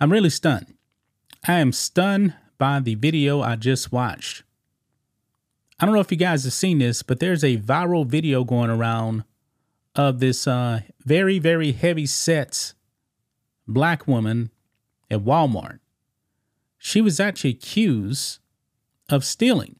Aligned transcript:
I'm 0.00 0.12
really 0.12 0.30
stunned. 0.30 0.74
I 1.46 1.54
am 1.54 1.72
stunned 1.72 2.34
by 2.56 2.80
the 2.80 2.94
video 2.94 3.40
I 3.40 3.56
just 3.56 3.92
watched. 3.92 4.42
I 5.80 5.86
don't 5.86 5.94
know 5.94 6.00
if 6.00 6.10
you 6.10 6.18
guys 6.18 6.44
have 6.44 6.52
seen 6.52 6.78
this, 6.78 7.02
but 7.02 7.20
there's 7.20 7.44
a 7.44 7.56
viral 7.56 8.06
video 8.06 8.44
going 8.44 8.70
around 8.70 9.24
of 9.94 10.20
this 10.20 10.46
uh, 10.46 10.80
very, 11.04 11.38
very 11.38 11.72
heavy 11.72 12.06
set 12.06 12.74
black 13.66 14.06
woman 14.06 14.50
at 15.10 15.20
Walmart. 15.20 15.78
She 16.78 17.00
was 17.00 17.20
actually 17.20 17.50
accused 17.50 18.38
of 19.08 19.24
stealing. 19.24 19.76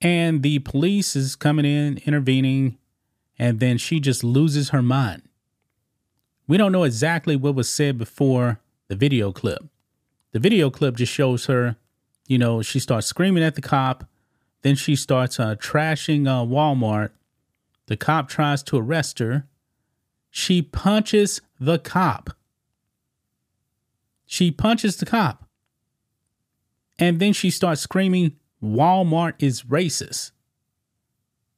And 0.00 0.42
the 0.42 0.60
police 0.60 1.14
is 1.14 1.36
coming 1.36 1.64
in, 1.64 1.98
intervening, 2.06 2.78
and 3.38 3.60
then 3.60 3.78
she 3.78 4.00
just 4.00 4.24
loses 4.24 4.70
her 4.70 4.82
mind. 4.82 5.22
We 6.50 6.56
don't 6.56 6.72
know 6.72 6.82
exactly 6.82 7.36
what 7.36 7.54
was 7.54 7.70
said 7.70 7.96
before 7.96 8.58
the 8.88 8.96
video 8.96 9.30
clip. 9.30 9.62
The 10.32 10.40
video 10.40 10.68
clip 10.68 10.96
just 10.96 11.12
shows 11.12 11.46
her, 11.46 11.76
you 12.26 12.38
know, 12.38 12.60
she 12.60 12.80
starts 12.80 13.06
screaming 13.06 13.44
at 13.44 13.54
the 13.54 13.60
cop. 13.60 14.08
Then 14.62 14.74
she 14.74 14.96
starts 14.96 15.38
uh, 15.38 15.54
trashing 15.54 16.26
uh, 16.26 16.44
Walmart. 16.44 17.10
The 17.86 17.96
cop 17.96 18.28
tries 18.28 18.64
to 18.64 18.78
arrest 18.78 19.20
her. 19.20 19.46
She 20.28 20.60
punches 20.60 21.40
the 21.60 21.78
cop. 21.78 22.30
She 24.26 24.50
punches 24.50 24.96
the 24.96 25.06
cop. 25.06 25.44
And 26.98 27.20
then 27.20 27.32
she 27.32 27.50
starts 27.50 27.80
screaming, 27.80 28.34
Walmart 28.60 29.34
is 29.38 29.62
racist. 29.62 30.32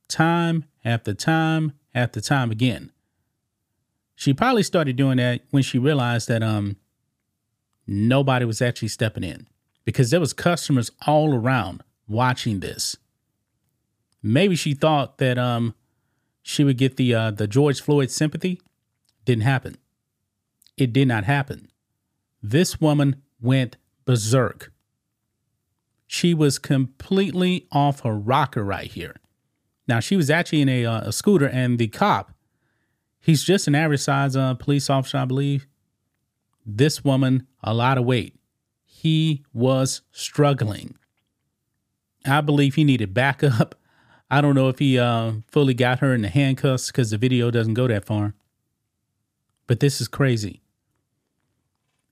Time 0.06 0.66
after 0.84 1.14
time 1.14 1.72
after 1.94 2.20
time 2.20 2.50
again. 2.50 2.91
She 4.22 4.32
probably 4.32 4.62
started 4.62 4.94
doing 4.94 5.16
that 5.16 5.40
when 5.50 5.64
she 5.64 5.80
realized 5.80 6.28
that 6.28 6.44
um 6.44 6.76
nobody 7.88 8.44
was 8.44 8.62
actually 8.62 8.86
stepping 8.86 9.24
in 9.24 9.48
because 9.84 10.10
there 10.10 10.20
was 10.20 10.32
customers 10.32 10.92
all 11.08 11.34
around 11.34 11.82
watching 12.06 12.60
this. 12.60 12.96
Maybe 14.22 14.54
she 14.54 14.74
thought 14.74 15.18
that 15.18 15.38
um 15.38 15.74
she 16.40 16.62
would 16.62 16.78
get 16.78 16.98
the 16.98 17.12
uh, 17.12 17.30
the 17.32 17.48
George 17.48 17.80
Floyd 17.80 18.12
sympathy. 18.12 18.60
Didn't 19.24 19.42
happen. 19.42 19.76
It 20.76 20.92
did 20.92 21.08
not 21.08 21.24
happen. 21.24 21.68
This 22.40 22.80
woman 22.80 23.22
went 23.40 23.76
berserk. 24.04 24.72
She 26.06 26.32
was 26.32 26.60
completely 26.60 27.66
off 27.72 28.02
her 28.02 28.14
rocker 28.14 28.62
right 28.62 28.88
here. 28.88 29.16
Now 29.88 29.98
she 29.98 30.14
was 30.14 30.30
actually 30.30 30.60
in 30.60 30.68
a, 30.68 30.86
uh, 30.86 31.00
a 31.08 31.12
scooter, 31.12 31.48
and 31.48 31.76
the 31.76 31.88
cop, 31.88 32.32
he's 33.22 33.42
just 33.42 33.66
an 33.66 33.74
average 33.74 34.00
size 34.00 34.36
uh, 34.36 34.54
police 34.54 34.90
officer, 34.90 35.18
I 35.18 35.24
believe. 35.24 35.66
This 36.66 37.02
woman, 37.02 37.46
a 37.62 37.72
lot 37.72 37.96
of 37.96 38.04
weight. 38.04 38.36
He 38.84 39.44
was 39.54 40.02
struggling. 40.12 40.96
I 42.26 42.40
believe 42.40 42.74
he 42.74 42.84
needed 42.84 43.14
backup. 43.14 43.74
I 44.30 44.40
don't 44.40 44.54
know 44.54 44.68
if 44.68 44.78
he 44.78 44.98
uh, 44.98 45.32
fully 45.50 45.74
got 45.74 46.00
her 46.00 46.14
in 46.14 46.22
the 46.22 46.28
handcuffs 46.28 46.88
because 46.88 47.10
the 47.10 47.18
video 47.18 47.50
doesn't 47.50 47.74
go 47.74 47.86
that 47.88 48.04
far. 48.04 48.34
But 49.66 49.80
this 49.80 50.00
is 50.00 50.08
crazy. 50.08 50.62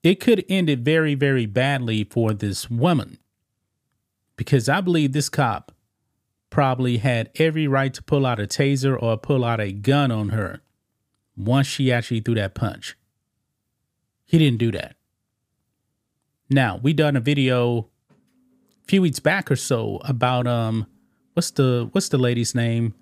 It 0.03 0.19
could 0.19 0.43
end 0.49 0.69
it 0.69 0.79
very, 0.79 1.15
very 1.15 1.45
badly 1.45 2.03
for 2.03 2.33
this 2.33 2.69
woman 2.69 3.19
because 4.35 4.67
I 4.67 4.81
believe 4.81 5.13
this 5.13 5.29
cop 5.29 5.71
probably 6.49 6.97
had 6.97 7.29
every 7.35 7.67
right 7.67 7.93
to 7.93 8.03
pull 8.03 8.25
out 8.25 8.39
a 8.39 8.47
taser 8.47 9.01
or 9.01 9.17
pull 9.17 9.45
out 9.45 9.59
a 9.59 9.71
gun 9.71 10.11
on 10.11 10.29
her 10.29 10.61
once 11.37 11.67
she 11.67 11.91
actually 11.91 12.19
threw 12.19 12.35
that 12.35 12.53
punch. 12.53 12.95
He 14.25 14.37
didn't 14.37 14.59
do 14.59 14.71
that. 14.71 14.95
Now, 16.49 16.79
we 16.81 16.93
done 16.93 17.15
a 17.15 17.21
video 17.21 17.89
a 18.09 18.87
few 18.87 19.01
weeks 19.01 19.19
back 19.19 19.49
or 19.49 19.55
so 19.55 19.99
about 20.03 20.47
um 20.47 20.87
what's 21.33 21.51
the 21.51 21.89
what's 21.91 22.09
the 22.09 22.17
lady's 22.17 22.53
name 22.53 22.93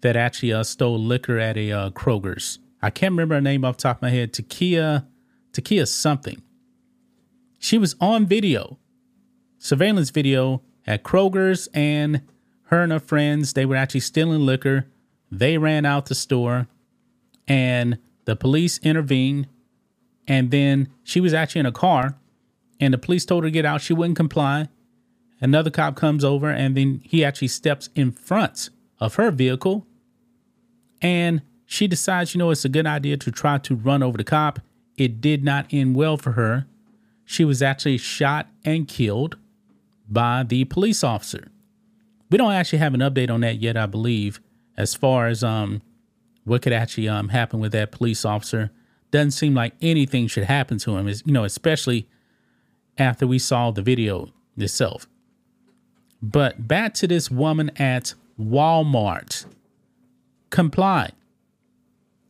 that 0.00 0.16
actually 0.16 0.52
uh, 0.52 0.62
stole 0.62 0.98
liquor 0.98 1.38
at 1.38 1.56
a 1.56 1.72
uh, 1.72 1.90
Kroger's. 1.90 2.58
I 2.82 2.90
can't 2.90 3.12
remember 3.12 3.36
her 3.36 3.40
name 3.40 3.64
off 3.64 3.76
top 3.76 3.98
of 3.98 4.02
my 4.02 4.10
head. 4.10 4.32
Ta'Kiya 4.32 5.06
Ta'Kiya 5.52 5.88
something. 5.88 6.42
She 7.58 7.78
was 7.78 7.96
on 8.00 8.26
video, 8.26 8.78
surveillance 9.58 10.10
video 10.10 10.62
at 10.86 11.02
Kroger's, 11.02 11.68
and 11.74 12.22
her 12.64 12.82
and 12.82 12.92
her 12.92 13.00
friends 13.00 13.54
they 13.54 13.64
were 13.66 13.76
actually 13.76 14.00
stealing 14.00 14.44
liquor. 14.44 14.86
They 15.30 15.58
ran 15.58 15.84
out 15.84 16.06
the 16.06 16.14
store, 16.14 16.68
and 17.48 17.98
the 18.24 18.36
police 18.36 18.78
intervened 18.78 19.46
and 20.28 20.50
then 20.50 20.88
she 21.04 21.20
was 21.20 21.32
actually 21.32 21.60
in 21.60 21.66
a 21.66 21.72
car 21.72 22.16
and 22.80 22.92
the 22.92 22.98
police 22.98 23.24
told 23.24 23.44
her 23.44 23.48
to 23.48 23.52
get 23.52 23.64
out. 23.64 23.80
She 23.80 23.94
wouldn't 23.94 24.16
comply. 24.16 24.68
Another 25.40 25.70
cop 25.70 25.96
comes 25.96 26.24
over 26.24 26.50
and 26.50 26.76
then 26.76 27.00
he 27.04 27.24
actually 27.24 27.48
steps 27.48 27.88
in 27.94 28.12
front 28.12 28.70
of 28.98 29.14
her 29.16 29.30
vehicle. 29.30 29.86
And 31.00 31.42
she 31.66 31.86
decides, 31.86 32.34
you 32.34 32.38
know, 32.38 32.50
it's 32.50 32.64
a 32.64 32.70
good 32.70 32.86
idea 32.86 33.16
to 33.18 33.30
try 33.30 33.58
to 33.58 33.74
run 33.74 34.02
over 34.02 34.16
the 34.16 34.24
cop. 34.24 34.60
It 34.96 35.20
did 35.20 35.44
not 35.44 35.66
end 35.70 35.94
well 35.94 36.16
for 36.16 36.32
her. 36.32 36.66
She 37.24 37.44
was 37.44 37.60
actually 37.60 37.98
shot 37.98 38.48
and 38.64 38.88
killed 38.88 39.36
by 40.08 40.42
the 40.42 40.64
police 40.64 41.04
officer. 41.04 41.48
We 42.30 42.38
don't 42.38 42.52
actually 42.52 42.78
have 42.78 42.94
an 42.94 43.00
update 43.00 43.30
on 43.30 43.40
that 43.40 43.60
yet, 43.60 43.76
I 43.76 43.86
believe, 43.86 44.40
as 44.76 44.94
far 44.94 45.26
as 45.26 45.44
um 45.44 45.82
what 46.46 46.62
could 46.62 46.72
actually 46.72 47.08
um 47.08 47.28
happen 47.28 47.60
with 47.60 47.72
that 47.72 47.92
police 47.92 48.24
officer 48.24 48.70
doesn't 49.10 49.32
seem 49.32 49.54
like 49.54 49.74
anything 49.82 50.26
should 50.26 50.44
happen 50.44 50.78
to 50.78 50.96
him. 50.96 51.08
Is 51.08 51.22
you 51.26 51.32
know, 51.32 51.44
especially 51.44 52.08
after 52.96 53.26
we 53.26 53.38
saw 53.38 53.70
the 53.70 53.82
video 53.82 54.30
itself. 54.56 55.06
But 56.22 56.66
back 56.66 56.94
to 56.94 57.06
this 57.06 57.30
woman 57.30 57.70
at 57.76 58.14
Walmart. 58.40 59.46
Comply. 60.50 61.10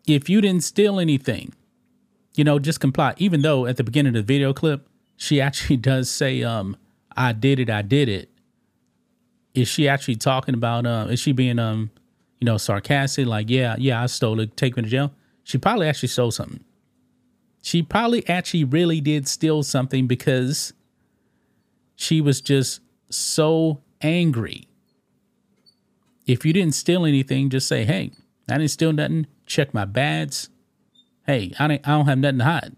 If 0.06 0.28
you 0.28 0.40
didn't 0.40 0.64
steal 0.64 0.98
anything, 0.98 1.52
you 2.34 2.44
know, 2.44 2.58
just 2.58 2.80
comply. 2.80 3.14
Even 3.18 3.42
though 3.42 3.66
at 3.66 3.76
the 3.76 3.84
beginning 3.84 4.10
of 4.10 4.14
the 4.14 4.22
video 4.22 4.52
clip, 4.52 4.88
she 5.16 5.40
actually 5.46 5.76
does 5.76 6.10
say, 6.10 6.42
um, 6.42 6.76
I 7.16 7.32
did 7.32 7.60
it, 7.60 7.70
I 7.70 7.82
did 7.82 8.08
it. 8.08 8.30
Is 9.54 9.68
she 9.68 9.88
actually 9.88 10.16
talking 10.16 10.54
about 10.54 10.84
uh 10.84 11.06
is 11.08 11.18
she 11.18 11.32
being 11.32 11.58
um, 11.58 11.90
you 12.46 12.52
know, 12.52 12.58
sarcastic, 12.58 13.26
like, 13.26 13.50
yeah, 13.50 13.76
yeah, 13.78 14.02
I 14.02 14.06
stole 14.06 14.40
it, 14.40 14.56
take 14.56 14.76
me 14.76 14.84
to 14.84 14.88
jail? 14.88 15.12
She 15.44 15.58
probably 15.58 15.88
actually 15.88 16.08
stole 16.08 16.30
something 16.30 16.64
she 17.66 17.82
probably 17.82 18.26
actually 18.28 18.62
really 18.62 19.00
did 19.00 19.26
steal 19.26 19.60
something 19.64 20.06
because 20.06 20.72
she 21.96 22.20
was 22.20 22.40
just 22.40 22.80
so 23.10 23.82
angry. 24.00 24.68
If 26.28 26.46
you 26.46 26.52
didn't 26.52 26.76
steal 26.76 27.04
anything, 27.04 27.50
just 27.50 27.66
say, 27.66 27.84
hey, 27.84 28.12
I 28.48 28.58
didn't 28.58 28.70
steal 28.70 28.92
nothing. 28.92 29.26
Check 29.46 29.74
my 29.74 29.84
bags. 29.84 30.48
Hey, 31.26 31.54
I, 31.58 31.64
I 31.64 31.78
don't 31.78 32.06
have 32.06 32.18
nothing 32.18 32.38
to 32.38 32.44
hide. 32.44 32.76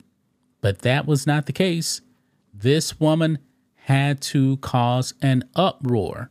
But 0.63 0.79
that 0.79 1.05
was 1.05 1.27
not 1.27 1.45
the 1.45 1.53
case. 1.53 2.01
This 2.55 2.99
woman 2.99 3.41
had 3.75 4.23
to 4.23 4.57
cause 4.57 5.13
an 5.21 5.45
uproar. 5.55 6.31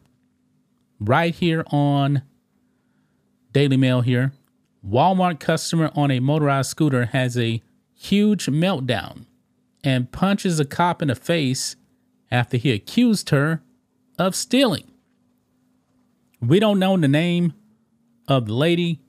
Right 0.99 1.35
here 1.35 1.63
on 1.67 2.23
Daily 3.57 3.75
Mail 3.75 4.01
here. 4.01 4.33
Walmart 4.87 5.39
customer 5.39 5.89
on 5.95 6.11
a 6.11 6.19
motorized 6.19 6.69
scooter 6.69 7.05
has 7.05 7.35
a 7.35 7.63
huge 7.95 8.45
meltdown 8.45 9.25
and 9.83 10.11
punches 10.11 10.59
a 10.59 10.65
cop 10.65 11.01
in 11.01 11.07
the 11.07 11.15
face 11.15 11.75
after 12.29 12.57
he 12.57 12.71
accused 12.71 13.31
her 13.31 13.63
of 14.19 14.35
stealing. 14.35 14.91
We 16.39 16.59
don't 16.59 16.77
know 16.77 16.97
the 16.97 17.07
name 17.07 17.55
of 18.27 18.45
the 18.45 18.53
lady. 18.53 19.01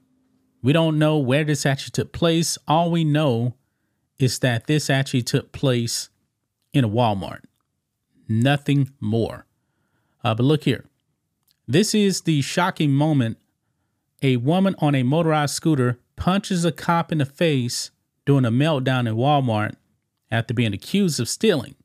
We 0.63 0.73
don't 0.73 0.99
know 0.99 1.19
where 1.19 1.45
this 1.45 1.67
actually 1.67 1.91
took 1.91 2.13
place. 2.13 2.57
All 2.67 2.91
we 2.91 3.05
know 3.05 3.55
is 4.19 4.39
that 4.39 4.67
this 4.67 4.89
actually 4.89 5.25
took 5.25 5.53
place 5.53 6.09
in 6.73 6.87
a 6.87 6.89
Walmart. 6.89 7.43
Nothing 8.27 8.93
more. 8.99 9.45
Uh, 10.25 10.35
but 10.35 10.45
look 10.45 10.65
here. 10.65 10.87
This 11.67 11.95
is 11.95 12.23
the 12.23 12.41
shocking 12.41 12.93
moment. 12.93 13.37
A 14.23 14.37
woman 14.37 14.75
on 14.79 14.95
a 14.95 15.03
motorized 15.03 15.55
scooter 15.55 15.99
punches 16.17 16.65
a 16.65 16.73
cop 16.73 17.13
in 17.13 17.19
the 17.19 17.25
face 17.25 17.91
during 18.27 18.45
a 18.45 18.51
meltdown 18.51 19.09
in 19.09 19.15
Walmart 19.15 19.75
after 20.31 20.53
being 20.53 20.75
accused 20.75 21.21
of 21.21 21.29
stealing. 21.29 21.77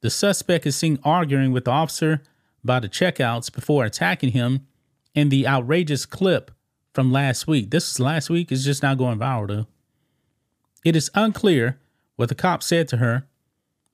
The 0.00 0.10
suspect 0.10 0.66
is 0.66 0.76
seen 0.76 0.98
arguing 1.04 1.52
with 1.52 1.66
the 1.66 1.70
officer 1.70 2.22
by 2.64 2.80
the 2.80 2.88
checkouts 2.88 3.52
before 3.52 3.84
attacking 3.84 4.32
him 4.32 4.66
in 5.14 5.28
the 5.28 5.46
outrageous 5.46 6.06
clip 6.06 6.50
from 6.92 7.12
last 7.12 7.46
week. 7.46 7.70
This 7.70 7.90
is 7.90 8.00
last 8.00 8.30
week, 8.30 8.50
it's 8.50 8.64
just 8.64 8.82
now 8.82 8.94
going 8.94 9.18
viral 9.18 9.48
though. 9.48 9.66
It 10.84 10.96
is 10.96 11.10
unclear 11.14 11.78
what 12.16 12.28
the 12.28 12.34
cop 12.34 12.62
said 12.62 12.88
to 12.88 12.96
her, 12.96 13.26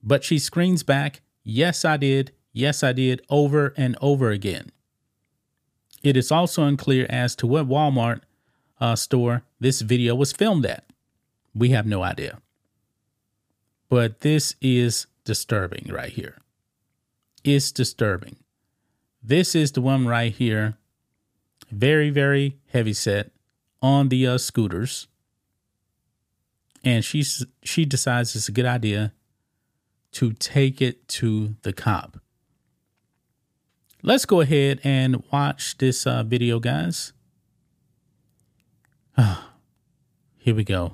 but 0.03 0.25
she 0.25 0.39
screams 0.39 0.83
back, 0.83 1.21
Yes, 1.43 1.85
I 1.85 1.97
did. 1.97 2.33
Yes, 2.53 2.83
I 2.83 2.93
did, 2.93 3.23
over 3.29 3.75
and 3.77 3.97
over 4.01 4.31
again. 4.31 4.73
It 6.07 6.17
is 6.17 6.31
also 6.31 6.63
unclear 6.63 7.05
as 7.11 7.35
to 7.35 7.49
what 7.49 7.69
Walmart 7.69 8.21
uh, 8.81 8.95
store 8.95 9.43
this 9.59 9.81
video 9.81 10.15
was 10.15 10.31
filmed 10.31 10.65
at. 10.65 10.85
We 11.53 11.71
have 11.71 11.85
no 11.85 12.05
idea. 12.05 12.39
But 13.89 14.21
this 14.21 14.55
is 14.61 15.09
disturbing 15.25 15.91
right 15.91 16.13
here. 16.13 16.37
It's 17.43 17.73
disturbing. 17.73 18.37
This 19.21 19.57
is 19.57 19.73
the 19.73 19.81
one 19.81 20.07
right 20.07 20.33
here. 20.33 20.77
Very, 21.73 22.11
very 22.11 22.57
heavy 22.73 22.93
set 22.93 23.33
on 23.83 24.09
the 24.09 24.29
uh, 24.29 24.39
scooters. 24.39 25.09
And 26.85 27.05
she's, 27.05 27.45
she 27.65 27.85
decides 27.85 28.37
it's 28.37 28.49
a 28.49 28.53
good 28.53 28.65
idea 28.65 29.13
to 30.13 30.35
take 30.35 30.81
it 30.81 31.09
to 31.19 31.57
the 31.63 31.73
cop. 31.73 32.21
Let's 34.03 34.27
go 34.27 34.41
ahead 34.41 34.81
and 34.85 35.23
watch 35.33 35.79
this 35.79 36.07
uh, 36.07 36.23
video, 36.23 36.61
guys. 36.61 37.13
Here 40.39 40.55
we 40.55 40.65
go. 40.65 40.93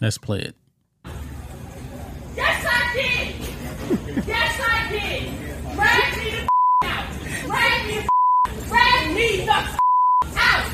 Let's 0.00 0.18
play 0.18 0.40
it. 0.40 0.54
Yes, 2.36 2.66
I 2.68 2.92
did. 2.94 3.34
Yes, 4.26 4.60
I 4.62 4.88
did. 4.90 5.32
Drag 5.74 6.16
me 6.18 6.30
the 6.30 6.48
out. 6.86 7.06
Drag 7.46 7.86
me 7.86 7.96
the 8.02 8.10
drag 8.68 9.14
me 9.16 9.44
the 9.46 9.52
out. 9.52 10.70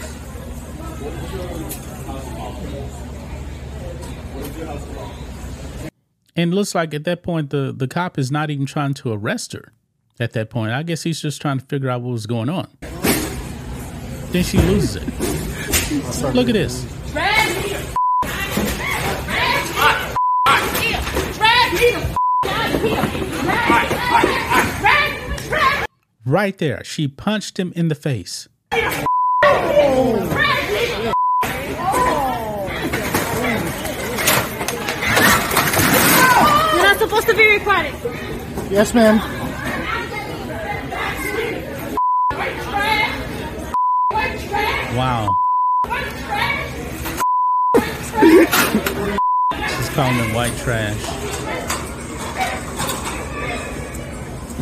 And 6.34 6.52
it 6.52 6.54
looks 6.54 6.74
like 6.74 6.92
at 6.92 7.04
that 7.04 7.22
point 7.22 7.50
the 7.50 7.72
the 7.74 7.88
cop 7.88 8.18
is 8.18 8.30
not 8.32 8.50
even 8.50 8.66
trying 8.66 8.94
to 8.94 9.12
arrest 9.12 9.52
her. 9.52 9.72
At 10.18 10.32
that 10.32 10.48
point, 10.48 10.72
I 10.72 10.82
guess 10.82 11.02
he's 11.02 11.20
just 11.20 11.42
trying 11.42 11.58
to 11.58 11.66
figure 11.66 11.90
out 11.90 12.00
what 12.00 12.12
was 12.12 12.26
going 12.26 12.48
on. 12.48 12.68
Then 14.30 14.42
she 14.42 14.56
loses 14.58 14.96
it. 14.96 16.34
Look 16.34 16.48
at 16.48 16.54
this. 16.54 16.86
Right 26.24 26.56
there, 26.58 26.82
she 26.82 27.08
punched 27.08 27.58
him 27.58 27.72
in 27.76 27.88
the 27.88 27.94
face. 27.94 28.48
drag 28.70 29.06
me 30.72 30.86
the 30.86 31.14
You're 36.74 36.82
not 36.82 36.98
supposed 36.98 37.26
to 37.28 37.34
be 37.34 37.46
recording. 37.58 37.94
Yes, 38.70 38.94
ma'am. 38.94 39.35
Wow. 44.96 45.36
She's 49.76 49.90
calling 49.90 50.16
him 50.16 50.32
white 50.32 50.56
trash. 50.56 51.02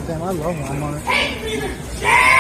Damn, 0.08 0.22
I 0.22 0.30
love 0.32 0.56
Walmart. 0.56 2.33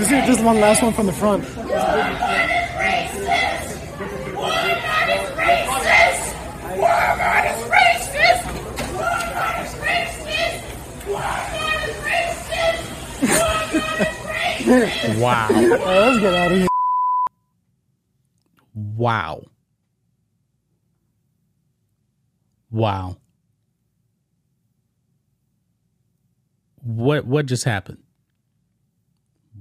This 0.00 0.10
is 0.12 0.26
just 0.26 0.42
one 0.42 0.58
last 0.60 0.82
one 0.82 0.92
from 0.94 1.06
the 1.06 1.12
front. 1.12 1.44
Walmart 1.44 1.68
is 2.50 2.70
racist! 2.80 3.78
Walmart 4.34 5.08
is 5.14 5.28
racist! 5.38 6.32
Walmart 6.80 7.44
is 7.46 7.62
racist! 7.68 8.42
Walmart 8.94 9.62
is 9.62 9.74
racist! 9.76 10.40
Wow. 14.70 15.48
Right, 15.50 15.80
let's 15.80 16.20
get 16.20 16.32
out 16.34 16.52
of 16.52 16.58
here. 16.58 16.68
Wow. 18.72 19.42
Wow. 22.70 23.16
What 26.82 27.26
what 27.26 27.46
just 27.46 27.64
happened? 27.64 27.98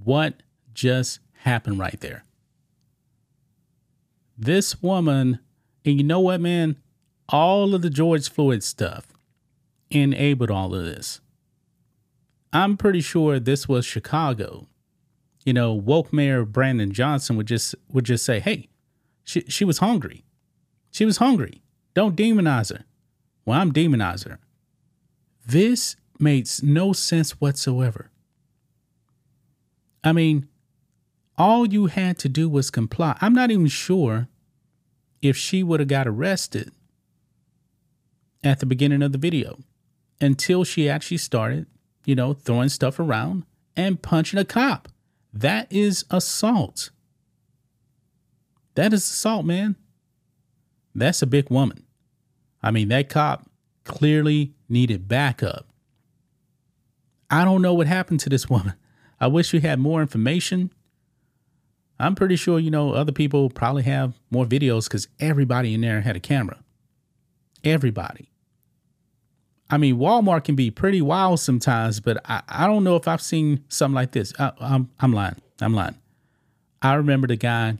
What 0.03 0.43
just 0.75 1.19
happened 1.39 1.79
right 1.79 1.99
there? 2.01 2.23
This 4.37 4.81
woman, 4.81 5.39
and 5.83 5.97
you 5.97 6.03
know 6.03 6.19
what, 6.19 6.39
man? 6.39 6.77
All 7.29 7.73
of 7.73 7.81
the 7.81 7.89
George 7.89 8.29
Floyd 8.29 8.61
stuff 8.61 9.07
enabled 9.89 10.51
all 10.51 10.75
of 10.75 10.85
this. 10.85 11.19
I'm 12.53 12.77
pretty 12.77 13.01
sure 13.01 13.39
this 13.39 13.67
was 13.67 13.85
Chicago. 13.85 14.67
You 15.45 15.53
know, 15.53 15.73
woke 15.73 16.11
Mayor 16.11 16.45
Brandon 16.45 16.91
Johnson 16.91 17.37
would 17.37 17.47
just 17.47 17.75
would 17.91 18.05
just 18.05 18.25
say, 18.25 18.39
"Hey, 18.39 18.69
she 19.23 19.41
she 19.47 19.65
was 19.65 19.79
hungry. 19.79 20.23
She 20.91 21.05
was 21.05 21.17
hungry. 21.17 21.61
Don't 21.93 22.15
demonize 22.15 22.71
her." 22.71 22.85
Well, 23.45 23.59
I'm 23.59 23.71
demonizing 23.71 24.31
her. 24.31 24.39
This 25.45 25.95
makes 26.19 26.61
no 26.61 26.93
sense 26.93 27.31
whatsoever. 27.41 28.11
I 30.03 30.11
mean, 30.11 30.47
all 31.37 31.65
you 31.65 31.87
had 31.87 32.17
to 32.19 32.29
do 32.29 32.49
was 32.49 32.69
comply. 32.69 33.17
I'm 33.21 33.33
not 33.33 33.49
even 33.49 33.67
sure 33.67 34.27
if 35.21 35.35
she 35.35 35.63
would 35.63 35.79
have 35.79 35.89
got 35.89 36.07
arrested 36.07 36.71
at 38.43 38.59
the 38.59 38.65
beginning 38.65 39.01
of 39.01 39.11
the 39.11 39.17
video 39.17 39.59
until 40.21 40.63
she 40.63 40.89
actually 40.89 41.17
started, 41.17 41.65
you 42.05 42.15
know, 42.15 42.33
throwing 42.33 42.69
stuff 42.69 42.99
around 42.99 43.43
and 43.75 44.01
punching 44.01 44.39
a 44.39 44.45
cop. 44.45 44.89
That 45.33 45.67
is 45.71 46.05
assault. 46.09 46.89
That 48.75 48.93
is 48.93 49.03
assault, 49.03 49.45
man. 49.45 49.75
That's 50.95 51.21
a 51.21 51.27
big 51.27 51.49
woman. 51.49 51.85
I 52.61 52.71
mean, 52.71 52.89
that 52.89 53.09
cop 53.09 53.49
clearly 53.83 54.53
needed 54.67 55.07
backup. 55.07 55.67
I 57.29 57.45
don't 57.45 57.61
know 57.61 57.73
what 57.73 57.87
happened 57.87 58.19
to 58.21 58.29
this 58.29 58.49
woman. 58.49 58.73
I 59.19 59.27
wish 59.27 59.53
we 59.53 59.59
had 59.59 59.79
more 59.79 60.01
information. 60.01 60.71
I'm 61.99 62.15
pretty 62.15 62.37
sure, 62.37 62.59
you 62.59 62.71
know, 62.71 62.93
other 62.93 63.11
people 63.11 63.49
probably 63.49 63.83
have 63.83 64.13
more 64.31 64.45
videos 64.45 64.85
because 64.85 65.07
everybody 65.19 65.73
in 65.73 65.81
there 65.81 66.01
had 66.01 66.15
a 66.15 66.19
camera. 66.19 66.63
Everybody. 67.63 68.31
I 69.69 69.77
mean, 69.77 69.97
Walmart 69.97 70.45
can 70.45 70.55
be 70.55 70.71
pretty 70.71 71.01
wild 71.01 71.39
sometimes, 71.39 71.99
but 71.99 72.19
I, 72.25 72.41
I 72.47 72.67
don't 72.67 72.83
know 72.83 72.95
if 72.95 73.07
I've 73.07 73.21
seen 73.21 73.63
something 73.69 73.95
like 73.95 74.11
this. 74.11 74.33
I, 74.39 74.51
I'm, 74.59 74.89
I'm 74.99 75.13
lying. 75.13 75.35
I'm 75.61 75.73
lying. 75.73 75.95
I 76.81 76.95
remember 76.95 77.27
the 77.27 77.35
guy, 77.35 77.77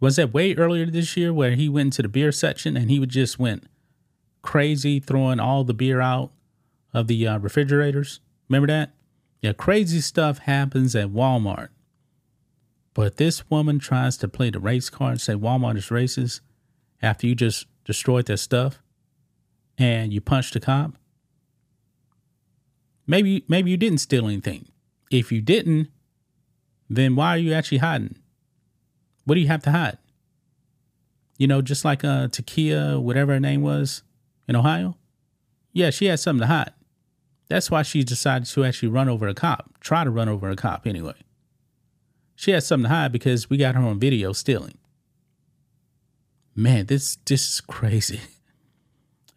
was 0.00 0.16
that 0.16 0.32
way 0.32 0.54
earlier 0.54 0.86
this 0.86 1.16
year 1.16 1.32
where 1.32 1.52
he 1.52 1.68
went 1.68 1.88
into 1.88 2.02
the 2.02 2.08
beer 2.08 2.32
section 2.32 2.76
and 2.76 2.90
he 2.90 2.98
would 2.98 3.10
just 3.10 3.38
went 3.38 3.64
crazy 4.42 4.98
throwing 4.98 5.38
all 5.38 5.62
the 5.62 5.74
beer 5.74 6.00
out 6.00 6.32
of 6.92 7.06
the 7.06 7.26
uh, 7.26 7.38
refrigerators? 7.38 8.20
Remember 8.48 8.66
that? 8.66 8.94
Yeah, 9.42 9.52
crazy 9.52 10.00
stuff 10.00 10.38
happens 10.38 10.96
at 10.96 11.10
Walmart. 11.10 11.68
But 12.94 13.16
this 13.16 13.48
woman 13.48 13.78
tries 13.78 14.16
to 14.18 14.28
play 14.28 14.50
the 14.50 14.58
race 14.58 14.90
card 14.90 15.12
and 15.12 15.20
say 15.20 15.34
Walmart 15.34 15.76
is 15.76 15.88
racist 15.88 16.40
after 17.00 17.26
you 17.26 17.34
just 17.34 17.66
destroyed 17.84 18.26
their 18.26 18.36
stuff 18.36 18.82
and 19.80 20.12
you 20.12 20.20
punched 20.20 20.54
a 20.54 20.60
cop. 20.60 20.92
Maybe 23.06 23.44
maybe 23.48 23.70
you 23.70 23.76
didn't 23.76 23.98
steal 23.98 24.26
anything. 24.26 24.68
If 25.10 25.32
you 25.32 25.40
didn't, 25.40 25.88
then 26.88 27.16
why 27.16 27.30
are 27.30 27.38
you 27.38 27.52
actually 27.52 27.78
hiding? 27.78 28.16
What 29.24 29.34
do 29.34 29.40
you 29.40 29.48
have 29.48 29.62
to 29.64 29.72
hide? 29.72 29.98
You 31.38 31.48
know, 31.48 31.62
just 31.62 31.84
like 31.84 32.04
uh 32.04 32.28
Ta'Kiya, 32.28 33.02
whatever 33.02 33.32
her 33.32 33.40
name 33.40 33.62
was 33.62 34.02
in 34.46 34.54
Ohio. 34.54 34.96
Yeah, 35.72 35.90
she 35.90 36.06
had 36.06 36.20
something 36.20 36.42
to 36.42 36.46
hide. 36.46 36.72
That's 37.48 37.70
why 37.70 37.82
she 37.82 38.04
decided 38.04 38.46
to 38.48 38.64
actually 38.64 38.90
run 38.90 39.08
over 39.08 39.26
a 39.26 39.34
cop, 39.34 39.80
try 39.80 40.04
to 40.04 40.10
run 40.10 40.28
over 40.28 40.50
a 40.50 40.56
cop 40.56 40.86
anyway. 40.86 41.14
She 42.36 42.52
had 42.52 42.62
something 42.62 42.88
to 42.88 42.94
hide 42.94 43.12
because 43.12 43.48
we 43.48 43.56
got 43.56 43.74
her 43.74 43.82
on 43.82 43.98
video 43.98 44.32
stealing. 44.32 44.78
Man, 46.54 46.86
this 46.86 47.16
this 47.24 47.54
is 47.54 47.60
crazy. 47.62 48.20